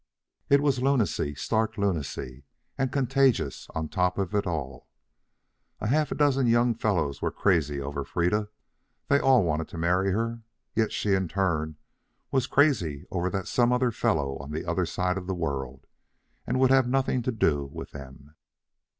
It 0.49 0.61
was 0.61 0.81
lunacy, 0.81 1.35
stark 1.35 1.77
lunacy, 1.77 2.41
and 2.75 2.91
contagious 2.91 3.67
on 3.75 3.87
top 3.87 4.17
of 4.17 4.33
it 4.33 4.47
all. 4.47 4.87
A 5.79 5.85
half 5.85 6.09
dozen 6.09 6.47
young 6.47 6.73
fellows 6.73 7.21
were 7.21 7.29
crazy 7.29 7.79
over 7.79 8.03
Freda. 8.03 8.49
They 9.09 9.19
all 9.19 9.43
wanted 9.43 9.67
to 9.67 9.77
marry 9.77 10.09
her. 10.11 10.41
Yet 10.73 10.91
she, 10.91 11.13
in 11.13 11.27
turn, 11.27 11.77
was 12.31 12.47
crazy 12.47 13.05
over 13.11 13.29
that 13.29 13.47
some 13.47 13.71
other 13.71 13.91
fellow 13.91 14.37
on 14.39 14.49
the 14.49 14.65
other 14.65 14.87
side 14.87 15.19
of 15.19 15.27
the 15.27 15.35
world, 15.35 15.85
and 16.47 16.59
would 16.59 16.71
have 16.71 16.87
nothing 16.89 17.21
to 17.21 17.31
do 17.31 17.69
with 17.71 17.91
them. 17.91 18.33